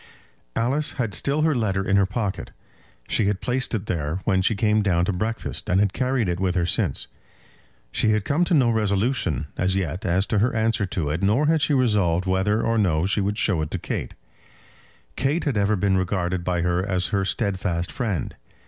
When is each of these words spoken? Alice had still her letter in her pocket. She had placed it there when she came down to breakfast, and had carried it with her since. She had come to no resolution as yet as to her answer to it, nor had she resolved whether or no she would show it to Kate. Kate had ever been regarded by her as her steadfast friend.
Alice 0.55 0.93
had 0.93 1.13
still 1.13 1.43
her 1.43 1.53
letter 1.53 1.87
in 1.87 1.95
her 1.95 2.07
pocket. 2.07 2.49
She 3.07 3.27
had 3.27 3.39
placed 3.39 3.75
it 3.75 3.85
there 3.85 4.19
when 4.23 4.41
she 4.41 4.55
came 4.55 4.81
down 4.81 5.05
to 5.05 5.13
breakfast, 5.13 5.69
and 5.69 5.79
had 5.79 5.93
carried 5.93 6.27
it 6.27 6.39
with 6.39 6.55
her 6.55 6.65
since. 6.65 7.05
She 7.91 8.09
had 8.09 8.25
come 8.25 8.43
to 8.45 8.55
no 8.55 8.71
resolution 8.71 9.45
as 9.59 9.75
yet 9.75 10.03
as 10.03 10.25
to 10.33 10.39
her 10.39 10.55
answer 10.55 10.87
to 10.87 11.11
it, 11.11 11.21
nor 11.21 11.45
had 11.45 11.61
she 11.61 11.75
resolved 11.75 12.25
whether 12.25 12.63
or 12.63 12.79
no 12.79 13.05
she 13.05 13.21
would 13.21 13.37
show 13.37 13.61
it 13.61 13.69
to 13.69 13.77
Kate. 13.77 14.15
Kate 15.15 15.43
had 15.43 15.55
ever 15.55 15.75
been 15.75 15.95
regarded 15.99 16.43
by 16.43 16.61
her 16.63 16.83
as 16.83 17.09
her 17.09 17.23
steadfast 17.23 17.91
friend. 17.91 18.35